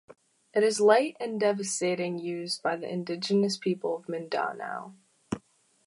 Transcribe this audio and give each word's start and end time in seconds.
It 0.51 0.63
is 0.63 0.81
light 0.81 1.15
and 1.19 1.39
devastating 1.39 2.17
used 2.17 2.63
by 2.63 2.75
the 2.75 2.91
indigenous 2.91 3.55
people 3.55 3.95
of 3.95 4.09
Mindanao. 4.09 4.95